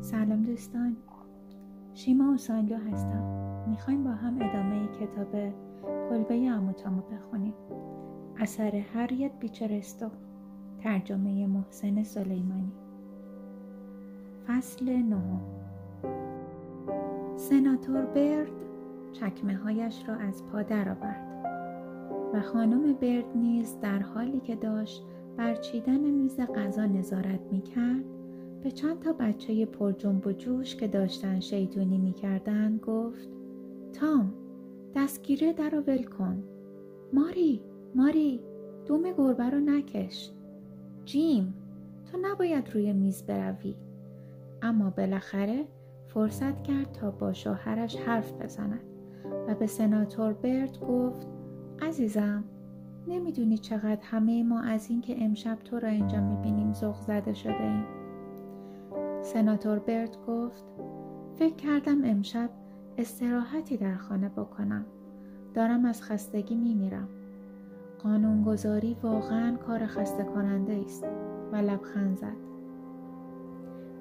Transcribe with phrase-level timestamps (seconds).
[0.00, 0.96] سلام دوستان.
[1.94, 3.22] شیما اوسانلو هستم.
[3.68, 5.52] می‌خوایم با هم ادامه کتاب
[6.10, 7.54] کلبه آموتامو بخونیم.
[8.38, 10.06] اثر هریت بیچرستو
[10.78, 12.72] ترجمه محسن سلیمانی.
[14.46, 15.40] فصل نهم.
[17.36, 18.52] سناتور برد
[19.12, 21.25] چکمه هایش را از پا درآورد.
[22.40, 25.02] خانم برد نیز در حالی که داشت
[25.36, 28.04] بر چیدن میز غذا نظارت می‌کرد
[28.62, 33.28] به چند تا بچه پر جنب و جوش که داشتن شیطونی می‌کردن گفت
[33.92, 34.34] تام
[34.94, 36.44] دستگیره در رو ول کن.
[37.12, 37.62] ماری
[37.94, 38.40] ماری
[38.86, 40.30] دوم گربه رو نکش.
[41.04, 41.54] جیم
[42.04, 43.74] تو نباید روی میز بروی.
[44.62, 45.64] اما بالاخره
[46.06, 48.80] فرصت کرد تا با شوهرش حرف بزند
[49.48, 51.35] و به سناتور برد گفت
[51.82, 52.44] عزیزم
[53.08, 57.84] نمی‌دونی چقدر همه ما از اینکه امشب تو را اینجا می‌بینیم ذوق زده شده ایم.
[59.22, 60.64] سناتور برد گفت
[61.38, 62.50] فکر کردم امشب
[62.98, 64.84] استراحتی در خانه بکنم.
[65.54, 67.08] دارم از خستگی میمیرم.
[68.02, 71.04] قانونگذاری واقعا کار خسته کننده است
[71.52, 72.46] و لبخند زد.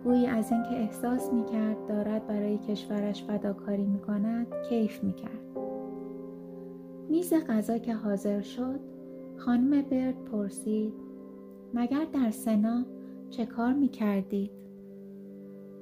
[0.03, 5.54] گویی از اینکه احساس می‌کرد دارد برای کشورش فداکاری می‌کند کیف می‌کرد.
[7.09, 8.79] میز غذا که حاضر شد
[9.37, 10.93] خانم برد پرسید
[11.73, 12.85] مگر در سنا
[13.29, 14.51] چه کار می‌کردید؟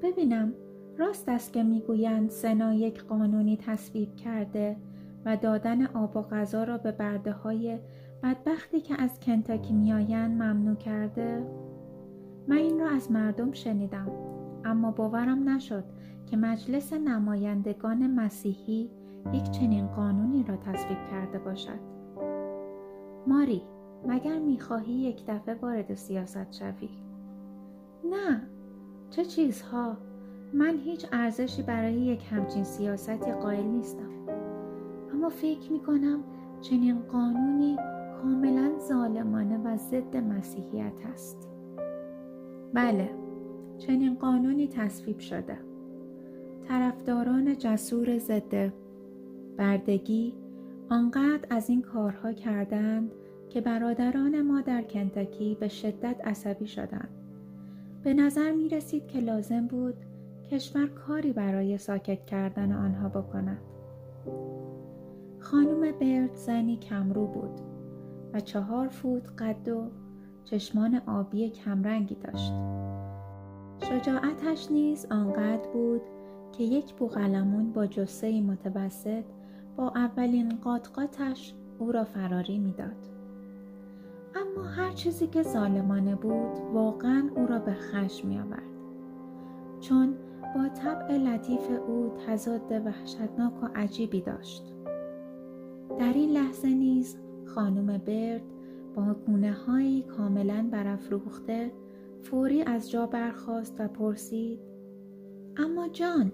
[0.02, 0.54] ببینم
[0.98, 4.78] راست است که می‌گویند سنا یک قانونی تصویب کرده
[5.26, 7.80] و دادن آب و غذا را به برده های
[8.24, 11.44] بدبختی که از کنتاکی میآیند ممنوع کرده؟
[12.48, 14.12] من این را از مردم شنیدم
[14.66, 15.84] اما باورم نشد
[16.26, 18.90] که مجلس نمایندگان مسیحی
[19.34, 21.80] یک چنین قانونی را تصویب کرده باشد.
[23.28, 23.62] ماری
[24.08, 26.90] مگر می‌خواهی یک دفعه وارد سیاست شوی؟
[28.12, 28.42] نه
[29.10, 29.98] چه چیزها؟
[30.54, 34.10] من هیچ ارزشی برای یک همچین سیاستی قائل نیستم.
[35.14, 36.20] اما فکر می کنم
[36.62, 37.78] چنین قانونی
[38.22, 41.50] کاملا ظالمانه و ضد مسیحیت است.
[42.74, 43.10] بله
[43.78, 45.58] چنین قانونی تصویب شده.
[46.68, 48.83] طرفداران جسور ضد
[49.58, 50.34] بردگی
[50.90, 53.12] آنقدر از این کارها کردند
[53.50, 57.10] که برادران ما در کنتاکی به شدت عصبی شدند.
[58.04, 59.96] به نظر می رسید که لازم بود
[60.52, 63.62] کشور کاری برای ساکت کردن آنها بکند.
[65.40, 67.62] خانم برد زنی کمرو بود
[68.34, 69.92] و چهار فوت قد و
[70.44, 72.54] چشمان آبی کمرنگی داشت.
[73.80, 76.02] شجاعتش نیز آنقدر بود
[76.52, 79.24] که یک بوغلمون با جسه متوسط
[79.78, 83.10] با اولین قاطقاتش او را فراری می‌داد.
[84.36, 88.64] اما هر چیزی که ظالمانه بود واقعا او را به خشم می آورد.
[89.80, 90.14] چون
[90.56, 94.74] با طبع لطیف او تضاد وحشتناک و عجیبی داشت.
[96.00, 98.42] در این لحظه نیز خانم برد
[98.96, 101.72] با گونه هایی کاملا برافروخته
[102.22, 104.60] فوری از جا برخاست و پرسید
[105.58, 106.32] اما جان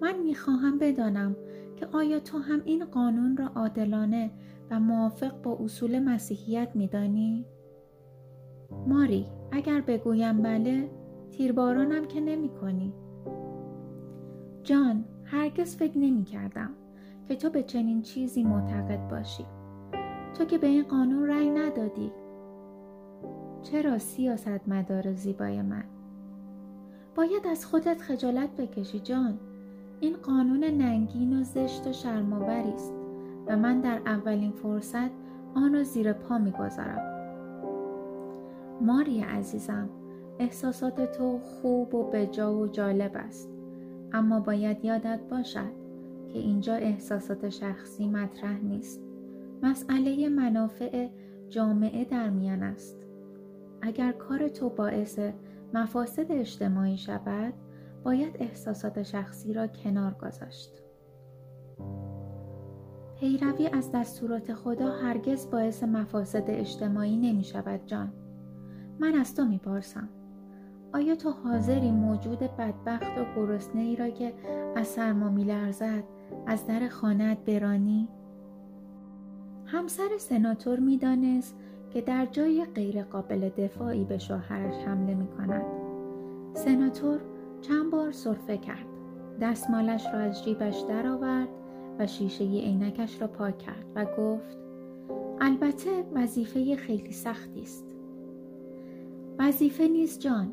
[0.00, 1.36] من می‌خواهم بدانم
[1.76, 4.30] که آیا تو هم این قانون را عادلانه
[4.70, 7.44] و موافق با اصول مسیحیت میدانی؟
[8.86, 10.90] ماری اگر بگویم بله
[11.30, 12.92] تیربارانم که نمی کنی.
[14.62, 16.70] جان هرگز فکر نمی کردم
[17.28, 19.44] که تو به چنین چیزی معتقد باشی
[20.38, 22.12] تو که به این قانون رأی ندادی
[23.62, 25.84] چرا سیاست مدار زیبای من
[27.14, 29.38] باید از خودت خجالت بکشی جان
[30.00, 32.92] این قانون ننگین و زشت و شرمآوری است
[33.46, 35.10] و من در اولین فرصت
[35.54, 37.16] آن را زیر پا می‌گذارم.
[38.80, 39.88] ماری عزیزم
[40.38, 43.50] احساسات تو خوب و بجا و جالب است.
[44.12, 45.72] اما باید یادت باشد
[46.28, 49.00] که اینجا احساسات شخصی مطرح نیست.
[49.62, 51.08] مسئله منافع
[51.48, 52.96] جامعه در میان است.
[53.82, 55.18] اگر کار تو باعث
[55.74, 57.54] مفاسد اجتماعی شود
[58.06, 60.82] باید احساسات شخصی را کنار گذاشت
[63.20, 68.12] پیروی از دستورات خدا هرگز باعث مفاسد اجتماعی نمی شود جان
[69.00, 70.08] من از تو می پارسم.
[70.94, 74.34] آیا تو حاضری موجود بدبخت و گرسنه ای را که
[74.76, 76.04] از سرما می لرزد
[76.46, 78.08] از در خانت برانی؟
[79.64, 81.56] همسر سناتور می دانست
[81.90, 85.64] که در جای غیر قابل دفاعی به شوهرش حمله می کند.
[86.54, 87.20] سناتور
[87.60, 88.86] چند بار صرفه کرد.
[89.40, 91.48] دستمالش را از جیبش درآورد
[91.98, 94.58] و شیشه عینکش را پاک کرد و گفت
[95.40, 97.84] البته وظیفه خیلی سختی است.
[99.38, 100.52] وظیفه نیست جان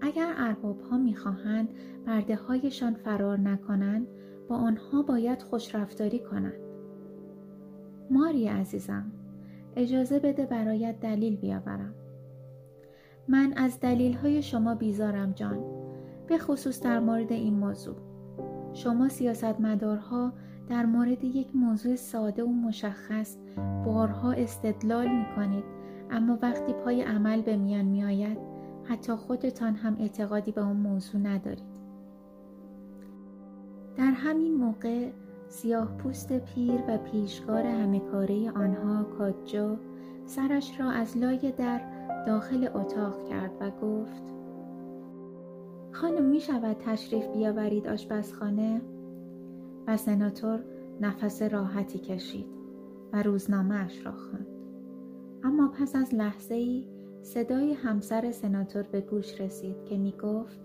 [0.00, 1.68] اگر ارباب ها می‌خواهند
[2.06, 4.06] برده هایشان فرار نکنند
[4.48, 6.60] با آنها باید خوشرفتاری کنند
[8.10, 9.12] ماری عزیزم
[9.76, 11.94] اجازه بده برایت دلیل بیاورم
[13.28, 15.81] من از دلیل های شما بیزارم جان
[16.32, 17.94] به خصوص در مورد این موضوع.
[18.72, 20.32] شما سیاستمدارها
[20.68, 23.36] در مورد یک موضوع ساده و مشخص
[23.84, 25.64] بارها استدلال می کنید
[26.10, 28.38] اما وقتی پای عمل به میان می آید
[28.84, 31.82] حتی خودتان هم اعتقادی به آن موضوع ندارید.
[33.96, 35.10] در همین موقع
[35.48, 39.76] سیاه پوست پیر و پیشگار همه کاره آنها کاجو
[40.26, 41.80] سرش را از لای در
[42.26, 44.41] داخل اتاق کرد و گفت
[46.02, 48.80] خانم می شود تشریف بیاورید آشپزخانه؟
[49.86, 50.64] و سناتور
[51.00, 52.46] نفس راحتی کشید
[53.12, 54.46] و روزنامه اش را خواند.
[55.44, 56.86] اما پس از لحظه ای
[57.22, 60.60] صدای همسر سناتور به گوش رسید که می گفت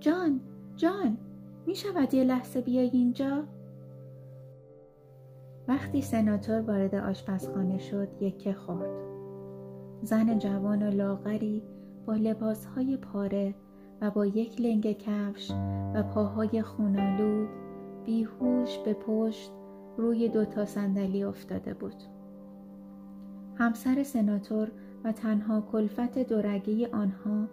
[0.00, 0.40] جان
[0.76, 1.18] جان
[1.66, 3.44] می شود یه لحظه بیای اینجا؟
[5.68, 8.90] وقتی سناتور وارد آشپزخانه شد یکه خورد.
[10.02, 11.62] زن جوان و لاغری
[12.06, 13.54] با لباسهای پاره
[14.00, 15.50] و با یک لنگ کفش
[15.94, 17.48] و پاهای خونالود
[18.04, 19.52] بیهوش به پشت
[19.96, 22.02] روی دو تا صندلی افتاده بود.
[23.54, 24.68] همسر سناتور
[25.04, 27.48] و تنها کلفت دورگی آنها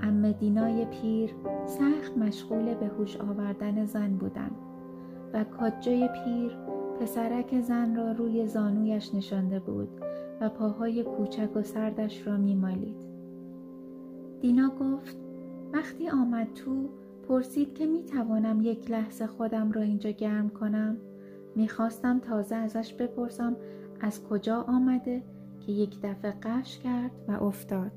[0.00, 1.34] ام دینای پیر
[1.66, 4.56] سخت مشغول به هوش آوردن زن بودند
[5.32, 6.56] و کاجای پیر
[7.00, 9.88] پسرک زن را روی زانویش نشانده بود
[10.40, 13.06] و پاهای کوچک و سردش را میمالید.
[14.40, 15.25] دینا گفت
[15.72, 16.88] وقتی آمد تو
[17.28, 20.96] پرسید که می توانم یک لحظه خودم را اینجا گرم کنم.
[21.56, 23.56] می‌خواستم تازه ازش بپرسم
[24.00, 25.22] از کجا آمده
[25.60, 27.92] که یک دفعه قش کرد و افتاد.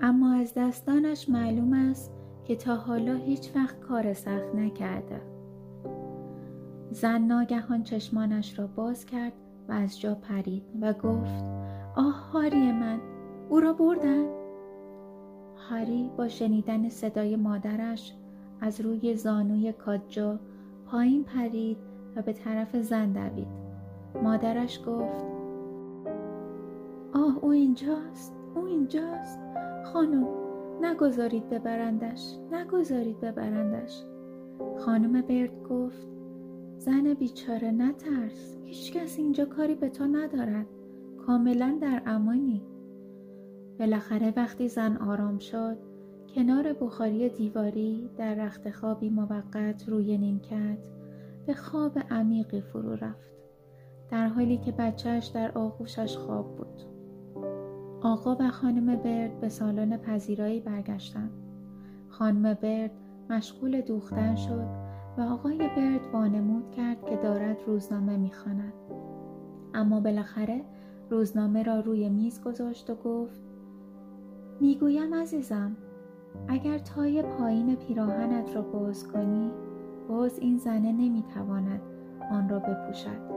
[0.00, 2.12] اما از دستانش معلوم است
[2.44, 5.20] که تا حالا هیچ وقت کار سخت نکرده.
[6.90, 9.32] زن ناگهان چشمانش را باز کرد
[9.68, 11.44] و از جا پرید و گفت
[11.96, 13.00] آه هاری من
[13.48, 14.41] او را بردن؟
[15.70, 18.12] هاری با شنیدن صدای مادرش
[18.60, 20.38] از روی زانوی کاجا
[20.86, 21.76] پایین پرید
[22.16, 23.46] و به طرف زن دوید.
[24.22, 25.24] مادرش گفت
[27.14, 29.38] آه او اینجاست او اینجاست.
[29.84, 30.26] خانم
[30.82, 34.04] نگذارید ببرندش نگذارید ببرندش
[34.78, 36.06] خانم برد گفت
[36.78, 38.56] زن بیچاره نترس.
[38.64, 40.66] هیچکس اینجا کاری به تو ندارد.
[41.26, 42.62] کاملا در امانی
[43.82, 45.76] بالاخره وقتی زن آرام شد
[46.34, 50.78] کنار بخاری دیواری در رخت خوابی موقت روی نیمکت
[51.46, 53.32] به خواب عمیقی فرو رفت.
[54.10, 56.82] در حالی که بچهش در آغوشش خواب بود.
[58.02, 61.30] آقا و خانم برد به سالن پذیرایی برگشتند
[62.08, 62.90] خانم برد
[63.30, 64.66] مشغول دوختن شد
[65.18, 68.72] و آقای برد وانمود کرد که دارد روزنامه می‌خواند.
[69.74, 70.60] اما بالاخره
[71.10, 73.51] روزنامه را روی میز گذاشت و گفت
[74.62, 75.76] می‌گویم عزیزم
[76.48, 79.50] اگر تای پایین پیراهنت را باز کنی
[80.08, 81.80] باز این زنه نمی‌تواند
[82.30, 83.30] آن را بپوشد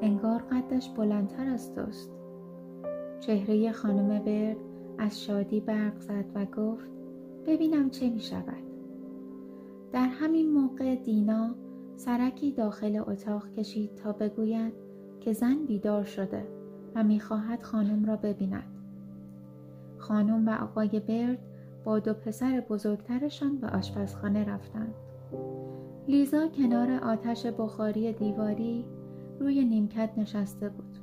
[0.00, 2.10] انگار قدش بلندتر از توست
[3.20, 4.56] چهره خانم برد
[4.98, 6.90] از شادی برق زد و گفت
[7.46, 8.62] ببینم چه می شود.
[9.92, 11.54] در همین موقع دینا
[11.96, 14.72] سرکی داخل اتاق کشید تا بگوید
[15.20, 16.48] که زن بیدار شده
[16.94, 18.81] و می‌خواهد خانم را ببیند.
[20.02, 21.38] خانم و آقای برد
[21.84, 24.94] با دو پسر بزرگترشان به آشپزخانه رفتند.
[26.08, 28.84] لیزا کنار آتش بخاری دیواری
[29.40, 30.98] روی نیمکت نشسته بود.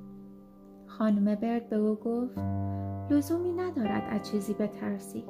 [0.85, 2.39] خانم برد به او گفت
[3.09, 5.23] لزومی ندارد از چیزی بترسی.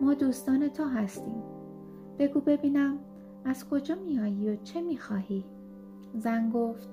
[0.00, 1.42] ما دوستان تو هستیم.
[2.18, 2.98] بگو ببینم
[3.44, 5.44] از کجا میایی و چه می‌خواهی؟
[6.14, 6.88] زن گفت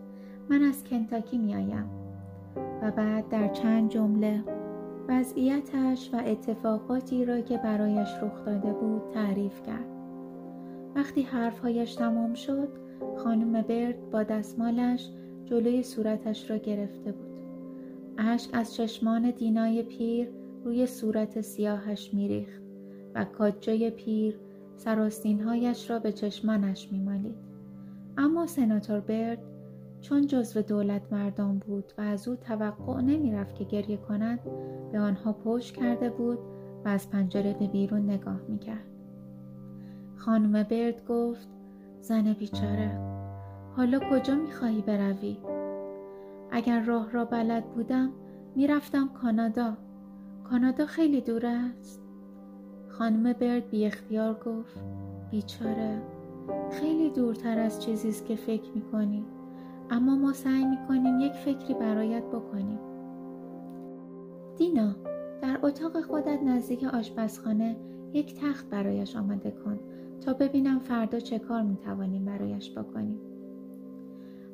[0.50, 1.90] من از کنتاکی میآیم
[2.82, 4.44] و بعد در چند جمله
[5.08, 9.88] وضعیتش و اتفاقاتی را که برایش رخ داده بود تعریف کرد.
[10.96, 12.70] وقتی حرفهایش تمام شد
[13.18, 15.10] خانم برد با دستمالش
[15.46, 17.28] جلوی صورتش را گرفته بود.
[18.18, 20.30] اشک از چشمان دینای پیر
[20.64, 22.62] روی صورت سیاهش میریخت
[23.16, 24.40] و کاجای پیر
[24.76, 27.36] سراستینهایش را به چشمانش میمالید.
[28.18, 29.40] اما سناتور برد
[30.10, 34.40] چون جزو دولت مردان بود و از او توقع نمی رفت که گریه کند
[34.92, 36.40] به آنها پشت کرده بود
[36.86, 38.86] و از پنجره به بیرون نگاه می کرد.
[40.16, 41.48] خانم برد گفت
[42.02, 43.00] زن بیچاره
[43.76, 45.38] حالا کجا می خواهی بروی؟
[46.52, 48.12] اگر راه را بلد بودم
[48.56, 49.74] می‌رفتم کانادا
[50.44, 52.02] کانادا خیلی دور است
[52.90, 54.84] خانم برد بی اختیار گفت
[55.32, 56.02] بیچاره
[56.72, 59.26] خیلی دورتر از چیزی است که فکر می‌کنی
[59.90, 62.80] اما ما سعی می‌کنیم یک فکری برایت بکنیم.
[64.58, 64.96] دینا
[65.42, 67.76] در اتاق خودت نزدیک آشپزخانه
[68.14, 69.80] یک تخت برایش آماده کن
[70.22, 73.20] تا ببینم فردا چه کار می‌توانیم برایش بکنیم.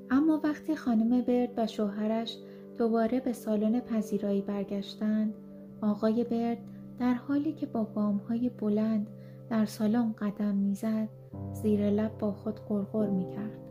[0.09, 2.37] اما وقتی خانم برد و شوهرش
[2.77, 5.33] دوباره به سالن پذیرایی برگشتند
[5.81, 6.57] آقای برد
[6.99, 7.83] در حالی که با
[8.29, 9.07] های بلند
[9.49, 11.09] در سالن قدم می‌زد
[11.53, 13.62] زیر لب با خود قرقر می‌کرد.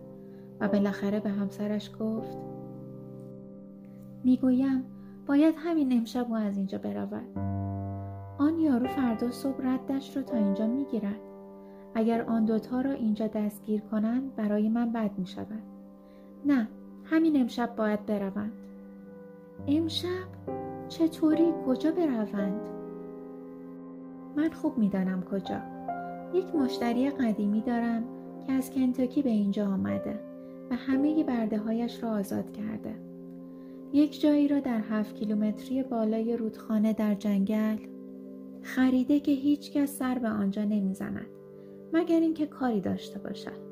[0.63, 2.39] و بالاخره به همسرش گفت
[4.25, 4.85] می‌گویم
[5.27, 7.39] باید همین امشب او از اینجا برود.
[8.39, 11.21] آن یارو فردا صبح ردش رو تا اینجا می‌گیرد.
[11.95, 15.63] اگر آن دوتا را اینجا دستگیر کنند برای من بد می شود
[16.47, 16.69] نه
[17.05, 18.53] همین امشب باید بروند.
[19.67, 20.29] امشب؟
[20.89, 22.61] چطوری؟ کجا بروند؟
[24.37, 25.61] من خوب می‌دانم کجا.
[26.35, 28.03] یک مشتری قدیمی دارم
[28.47, 30.32] که از کنتاکی به اینجا آمده.
[30.71, 32.95] و همه برده هایش را آزاد کرده.
[33.93, 37.77] یک جایی را در هفت کیلومتری بالای رودخانه در جنگل
[38.63, 41.27] خریده که هیچ کس سر به آنجا نمی‌زند
[41.93, 43.63] مگر اینکه کاری داشته باشد.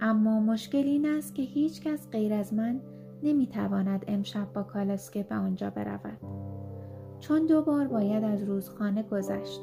[0.00, 2.80] اما مشکل این است که هیچ کس غیر از من
[3.22, 6.18] نمی‌تواند امشب با کالسکه به آنجا برود.
[7.20, 9.60] چون دو بار باید از روزخانه گذشت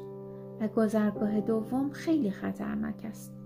[0.60, 3.41] و گذرگاه دوم خیلی خطرناک است.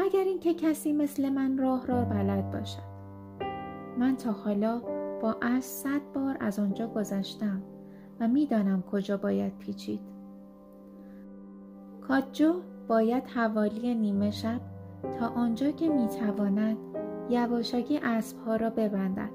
[0.00, 2.90] مگر اینکه کسی مثل من راه را بلد باشد.
[3.98, 4.80] من تا حالا
[5.22, 7.62] با از صد بار از آنجا گذشتم
[8.20, 10.00] و می‌دانم کجا باید پیچید.
[12.08, 12.52] کاجو
[12.88, 14.60] باید حوالی نیمه شب
[15.18, 16.76] تا آنجا که می‌تواند
[17.30, 19.30] یواشکی اسبها را ببندد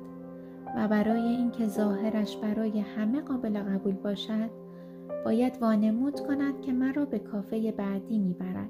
[0.78, 4.50] و برای اینکه ظاهرش برای همه قابل قبول باشد
[5.26, 8.70] باید وانمود کند که مرا به کافه بعدی می‌برد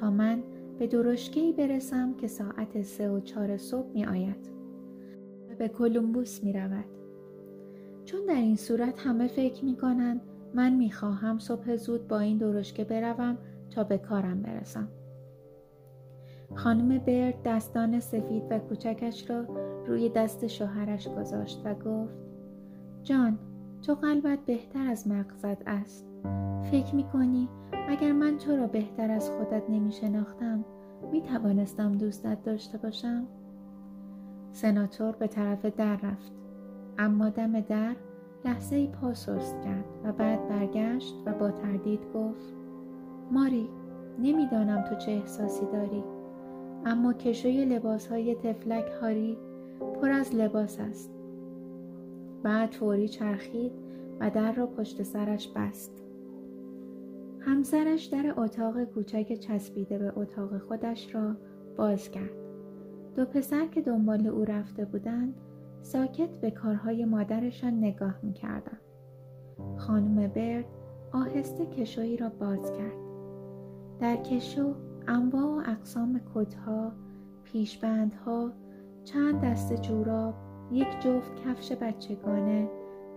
[0.00, 0.42] تا من
[0.78, 4.50] به درشکهای برسم که ساعت سه و چهار صبح می آید
[5.50, 6.84] و به کلمبوس می رود.
[8.04, 10.20] چون در این صورت همه فکر می کنند
[10.54, 13.38] من می خواهم صبح زود با این درشکه بروم
[13.70, 14.88] تا به کارم برسم.
[16.54, 19.44] خانم برد دستان سفید و کوچکش را
[19.86, 22.14] روی دست شوهرش گذاشت و گفت
[23.02, 23.38] جان
[23.82, 26.13] تو قلبت بهتر از مغزت است
[26.70, 27.48] فکر می کنی
[27.88, 30.64] اگر من تو را بهتر از خودت نمی شناختم
[31.12, 33.26] می توانستم دوستت داشته باشم؟
[34.52, 36.32] سناتور به طرف در رفت
[36.98, 37.96] اما دم در
[38.44, 42.54] لحظه ای پا سست کرد و بعد برگشت و با تردید گفت
[43.30, 43.68] ماری
[44.18, 46.04] نمی‌دانم تو چه احساسی داری
[46.86, 49.38] اما کشوی لباس های تفلک هاری
[50.00, 51.10] پر از لباس است
[52.42, 53.72] بعد فوری چرخید
[54.20, 56.03] و در را پشت سرش بست
[57.46, 61.36] همسرش در اتاق کوچک چسبیده به اتاق خودش را
[61.76, 62.30] باز کرد.
[63.16, 65.34] دو پسر که دنبال او رفته بودند
[65.82, 68.80] ساکت به کارهای مادرشان نگاه می‌کردند.
[69.76, 70.64] خانم برد
[71.12, 73.04] آهسته کشویی را باز کرد.
[74.00, 74.74] در کشو
[75.08, 76.92] انواع و اقسام کتها
[77.44, 78.52] پیشبندها
[79.04, 80.34] چند دست جوراب
[80.72, 82.68] یک جفت کفش بچگانه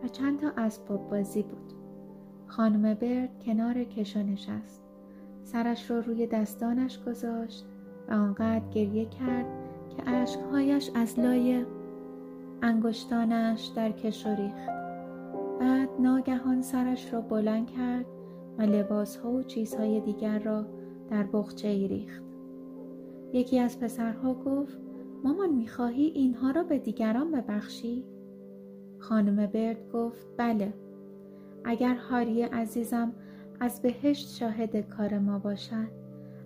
[0.04, 1.77] و چند تا اسباب بازی بود.
[2.48, 4.84] خانم برد کنار کشو نشست.
[5.44, 7.66] سرش را روی دستانش گذاشت
[8.10, 9.46] و آنقدر گریه کرد
[9.90, 11.66] که اشکهایش از لای
[12.62, 14.70] انگشتانش در کشو ریخت.
[15.60, 18.06] بعد ناگهان سرش را بلند کرد
[18.58, 20.66] و لباسها و چیزهای دیگر را
[21.10, 22.24] در بخچه ای ریخت.
[23.34, 24.80] یکی از پسرها گفت
[25.24, 28.04] مامان می‌خواهی اینها را به دیگران ببخشی؟
[29.00, 30.74] خانم برد گفت بله.
[31.64, 33.12] اگر هاری عزیزم
[33.60, 35.88] از بهشت شاهد کار ما باشد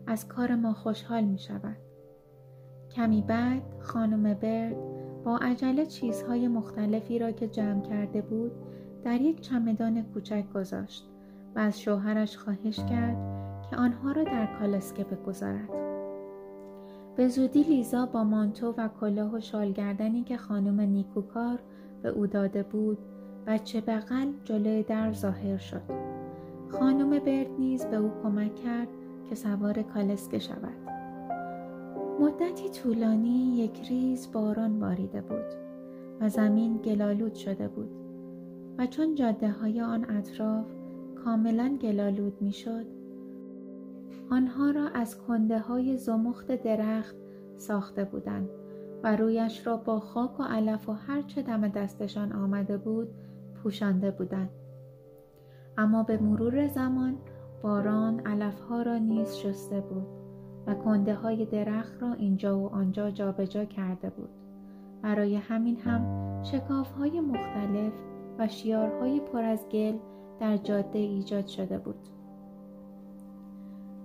[0.07, 1.77] از کار ما خوشحال می شود.
[2.95, 4.75] کمی بعد خانم برد
[5.23, 8.51] با عجله چیزهای مختلفی را که جمع کرده بود
[9.03, 11.09] در یک چمدان کوچک گذاشت
[11.55, 13.17] و از شوهرش خواهش کرد
[13.69, 15.69] که آنها را در کالسکه بگذارد.
[17.15, 21.59] به زودی لیزا با مانتو و کلاه و شالگردنی که خانم نیکوکار
[22.03, 22.97] به او داده بود
[23.47, 25.81] بچه بغل جلوی در ظاهر شد.
[26.69, 28.87] خانم برد نیز به او کمک کرد
[29.29, 30.91] که سوار کالسکه شود.
[32.21, 35.45] مدتی طولانی یک ریز باران باریده بود
[36.19, 37.89] و زمین گلالود شده بود
[38.77, 40.65] و چون جاده های آن اطراف
[41.25, 42.85] کاملا گلالود می شد
[44.29, 47.15] آنها را از کنده های زمخت درخت
[47.57, 48.49] ساخته بودند
[49.03, 53.07] و رویش را با خاک و علف و هرچه دم دستشان آمده بود
[53.63, 54.49] پوشانده بودند.
[55.77, 57.17] اما به مرور زمان
[57.61, 60.07] باران علفها را نیز شسته بود
[60.67, 64.29] و کنده های درخت را اینجا و آنجا جابجا کرده بود.
[65.01, 67.93] برای همین هم شکاف های مختلف
[68.39, 69.97] و شیارهای پر از گل
[70.39, 72.07] در جاده ایجاد شده بود.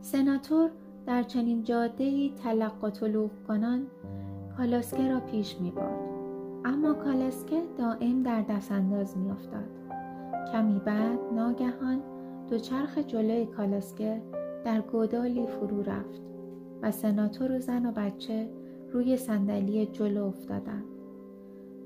[0.01, 0.71] سناتور
[1.07, 3.87] در چنین جاده ای تلق و کنان
[4.57, 6.06] کالاسکه را پیش می برد.
[6.67, 9.71] اما کالاسکه دائم در دست انداز می افتاد.
[10.53, 12.03] کمی بعد ناگهان
[12.63, 14.23] چرخ جلوی کالاسکه
[14.65, 16.23] در گودالی فرو رفت
[16.83, 18.49] و سناتور و زن و بچه
[18.93, 20.85] روی صندلی جلو افتادند.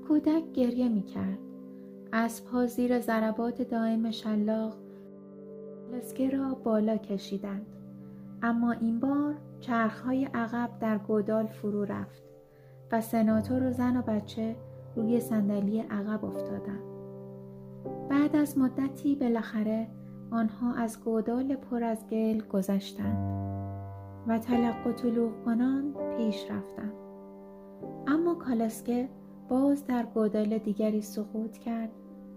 [0.07, 1.39] کودک گریه می کرد.
[2.13, 4.77] اسبها زیر ضربات دائم شلاق
[5.91, 7.65] کالاسکه را بالا کشیدند.
[8.41, 12.23] اما این بار چرخهای عقب در گودال فرو رفت
[12.91, 14.55] و سناتور و زن و بچه
[14.95, 16.83] روی صندلی عقب افتادند.
[18.09, 19.87] بعد از مدتی بالاخره
[20.31, 23.41] آنها از گودال پر از گل گذشتند
[24.27, 26.93] و تلق و طلوع کنان پیش رفتند.
[28.07, 29.09] اما کالسکه
[29.49, 31.89] باز در گودال دیگری سقوط کرد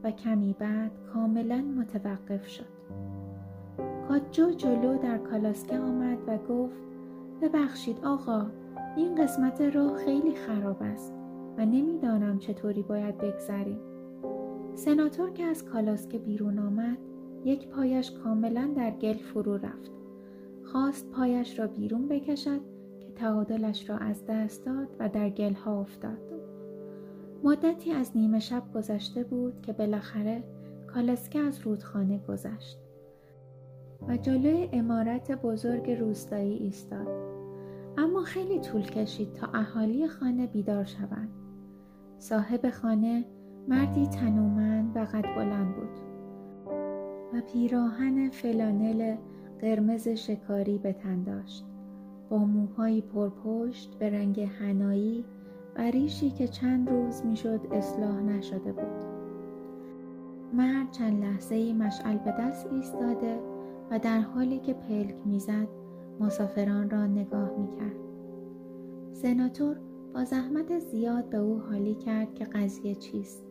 [0.03, 2.75] و کمی بعد کاملا متوقف شد.
[4.09, 6.83] کاجو جلو در کالاسکه آمد و گفت
[7.43, 8.47] ببخشید آقا
[8.97, 11.24] این قسمت راه خیلی خراب است
[11.59, 13.79] و نمی‌دانم چطوری باید بگذریم.
[14.75, 16.99] سناتور که از کالاسکه بیرون آمد
[17.45, 19.91] یک پایش کاملا در گل فرو رفت.
[20.65, 22.61] خواست پایش را بیرون بکشد
[23.01, 26.19] که تعادلش را از دست داد و در گل ها افتاد.
[27.45, 30.43] مدتی از نیمه شب گذشته بود که بالاخره
[30.87, 32.79] کالاسکه از رودخانه گذشت
[34.09, 37.09] و جلوی امارت بزرگ روستایی ایستاد.
[37.99, 41.44] اما خیلی طول کشید تا اهالی خانه بیدار شوند.
[42.25, 43.25] صاحب خانه
[43.69, 45.99] مردی تنومند و قد بلند بود
[47.35, 49.17] و پیراهن فلانل
[49.61, 51.65] قرمز شکاری به تن داشت.
[52.31, 55.25] با موهایی پرپشت به رنگ هنایی
[55.77, 59.05] و ریشی که چند روز می‌شد اصلاح نشده بود.
[60.53, 63.41] مرد چند لحظه مشعل به دست ایستاده
[63.91, 65.69] و در حالی که پلک می‌زد
[66.21, 67.97] مسافران را نگاه می‌کرد.
[69.13, 69.77] سناتور
[70.15, 73.45] با زحمت زیاد به او حالی کرد که قضیه چیست.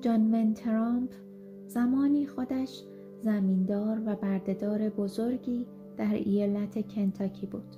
[0.00, 1.10] جان من ترامپ
[1.66, 2.84] زمانی خودش
[3.22, 7.76] زمیندار و بردهدار بزرگی در ایالت کنتاکی بود.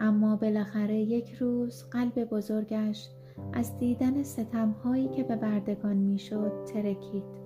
[0.00, 3.08] اما بالاخره یک روز قلب بزرگش
[3.52, 7.42] از دیدن ستمهایی که به بردگان می‌شد ترکید.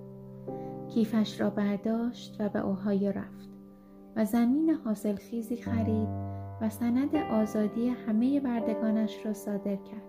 [0.87, 3.49] کیفش را برداشت و به اوهایو رفت
[4.15, 6.26] و زمین حاصل خیزی خرید
[6.61, 10.07] و سند آزادی همه بردگانش را صادر کرد.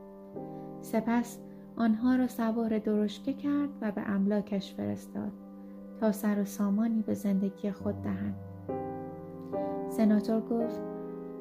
[0.81, 1.39] سپس
[1.77, 5.33] آنها را سوار درشکه کرد و به املاکش فرستاد
[6.01, 8.37] تا سر و سامانی به زندگی خود دهند.
[9.89, 10.81] سناتور گفت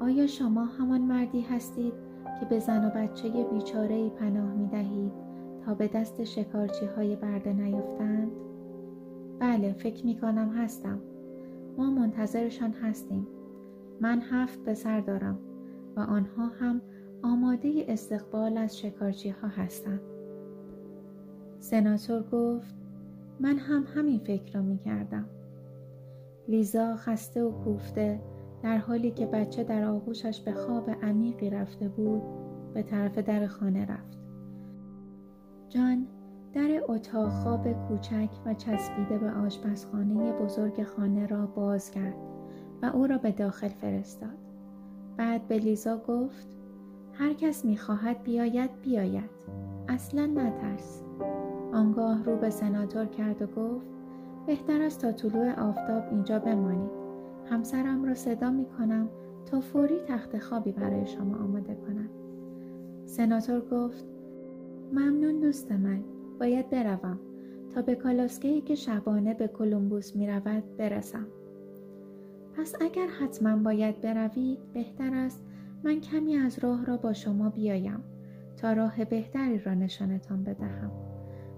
[0.02, 1.94] آیا شما همان مردی هستید
[2.40, 5.12] که به زن و بچه بیچاره پناه می دهید
[5.66, 8.32] تا به دست شکارچی های برده نیفتند؟
[9.40, 11.00] بله فکر می کنم هستم
[11.78, 13.28] ما منتظرشان هستیم
[14.02, 15.40] من هفت پسر دارم
[15.96, 16.82] و آنها هم
[17.24, 20.02] آماده استقبال از شکارچی ها هستند.
[21.60, 22.76] سناتور گفت
[23.40, 25.26] من هم همین فکر را می کردم
[26.48, 28.20] لیزا خسته و کوفته
[28.64, 32.22] در حالی که بچه در آغوشش به خواب عمیقی رفته بود
[32.74, 34.18] به طرف در خانه رفت.
[35.70, 36.08] جان
[36.54, 42.37] در اتاق خواب کوچک و چسبیده به آشپزخانه بزرگ خانه را باز کرد.
[42.82, 44.38] و او را به داخل فرستاد.
[45.18, 46.48] بعد به لیزا گفت
[47.14, 49.30] هر کس می‌خواهد بیاید بیاید.
[49.88, 51.04] اصلا نترس.
[51.74, 53.86] آنگاه رو به سناتور کرد و گفت
[54.48, 56.92] بهتر است تا طلوع آفتاب اینجا بمانید.
[57.50, 59.10] همسرم را صدا می کنم
[59.46, 62.10] تا فوری تخت خوابی برای شما آماده کنم.
[63.06, 64.06] سناتور گفت
[64.92, 66.04] ممنون دوست من
[66.40, 67.20] باید بروم
[67.76, 71.28] تا به کالاسکه که شبانه به کلمبوس می رود برسم.
[72.58, 75.44] پس اگر حتما باید بروید بهتر است.
[75.84, 78.04] من کمی از راه را با شما بیایم
[78.58, 80.92] تا راه بهتری را نشانتان بدهم.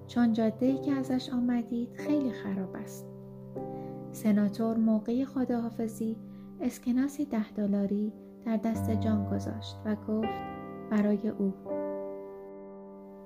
[0.08, 3.06] چون جاده که ازش آمدید خیلی خراب است.
[4.12, 6.16] سناتور موقع خداحافظی
[6.62, 8.14] اسکناسی ده دلاری
[8.46, 10.40] در دست جان گذاشت و گفت
[10.92, 11.54] برای او.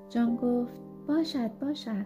[0.09, 2.05] جان گفت باشد باشد.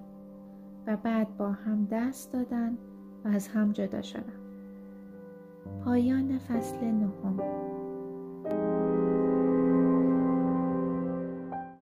[0.88, 2.77] و بعد با هم دست دادن
[3.25, 4.37] و از هم جدا شدن.
[5.86, 7.41] پایان فصل نهم.